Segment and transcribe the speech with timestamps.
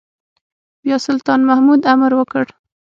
[0.83, 2.45] بيا سلطان محمود امر وکړ.